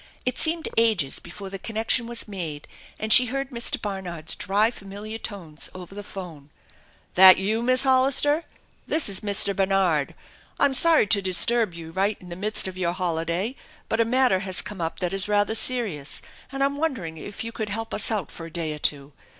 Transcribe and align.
It 0.25 0.39
seemed 0.39 0.67
ages 0.77 1.19
before 1.19 1.51
the 1.51 1.59
connection 1.59 2.07
was 2.07 2.27
made 2.27 2.67
and 2.99 3.13
she 3.13 3.27
heard 3.27 3.51
Mr. 3.51 3.79
Barnard's 3.79 4.35
dry 4.35 4.71
familiar 4.71 5.19
tones 5.19 5.69
over 5.75 5.93
the 5.93 6.01
phone:" 6.01 6.49
That 7.13 7.37
you, 7.37 7.61
Miss 7.61 7.83
Hollister? 7.83 8.45
This 8.87 9.07
is 9.07 9.19
Mr. 9.19 9.55
Barnard. 9.55 10.15
I'm 10.59 10.73
238 10.73 10.73
THE 10.73 10.73
ENCHANTED 10.73 10.73
BARN 10.73 10.73
sorry 10.73 11.07
to 11.07 11.21
disturb 11.21 11.73
you 11.75 11.91
right 11.91 12.17
in 12.19 12.29
the 12.29 12.35
midst 12.35 12.67
of 12.67 12.79
your 12.79 12.93
holiday, 12.93 13.55
but 13.87 14.01
a 14.01 14.03
matter 14.05 14.39
has 14.39 14.63
come 14.63 14.81
up 14.81 14.97
that 15.01 15.13
is 15.13 15.27
rather 15.27 15.53
serious 15.53 16.23
and 16.51 16.63
I'm 16.63 16.77
wondering 16.77 17.19
if 17.19 17.43
you 17.43 17.51
could 17.51 17.69
help 17.69 17.93
us 17.93 18.09
out 18.09 18.31
for 18.31 18.47
a 18.47 18.51
day 18.51 18.73
or 18.73 18.79
two. 18.79 19.13